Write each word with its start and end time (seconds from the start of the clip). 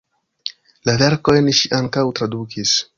La 0.89 0.95
verkojn 1.03 1.53
ŝi 1.61 1.73
ankaŭ 1.81 2.09
tradukis. 2.21 2.79